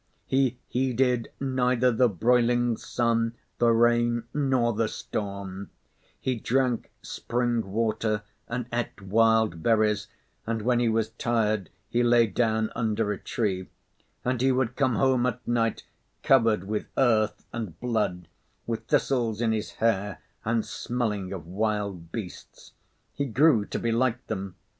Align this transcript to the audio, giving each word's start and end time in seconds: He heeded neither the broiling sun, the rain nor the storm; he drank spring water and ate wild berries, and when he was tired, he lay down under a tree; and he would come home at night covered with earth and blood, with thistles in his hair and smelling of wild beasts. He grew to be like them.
He 0.25 0.57
heeded 0.67 1.29
neither 1.39 1.91
the 1.91 2.09
broiling 2.09 2.75
sun, 2.75 3.35
the 3.59 3.69
rain 3.69 4.23
nor 4.33 4.73
the 4.73 4.87
storm; 4.87 5.69
he 6.19 6.37
drank 6.39 6.89
spring 7.03 7.71
water 7.71 8.23
and 8.47 8.65
ate 8.73 8.99
wild 8.99 9.61
berries, 9.61 10.07
and 10.47 10.63
when 10.63 10.79
he 10.79 10.89
was 10.89 11.09
tired, 11.11 11.69
he 11.87 12.01
lay 12.01 12.25
down 12.25 12.71
under 12.75 13.11
a 13.11 13.17
tree; 13.19 13.67
and 14.25 14.41
he 14.41 14.51
would 14.51 14.75
come 14.75 14.95
home 14.95 15.27
at 15.27 15.47
night 15.47 15.83
covered 16.23 16.63
with 16.63 16.87
earth 16.97 17.45
and 17.53 17.79
blood, 17.79 18.27
with 18.65 18.87
thistles 18.87 19.39
in 19.39 19.51
his 19.51 19.69
hair 19.73 20.17
and 20.43 20.65
smelling 20.65 21.31
of 21.31 21.45
wild 21.45 22.11
beasts. 22.11 22.71
He 23.13 23.25
grew 23.25 23.65
to 23.65 23.77
be 23.77 23.91
like 23.91 24.25
them. 24.25 24.55